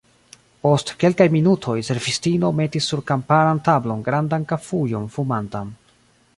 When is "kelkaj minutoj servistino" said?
1.03-2.51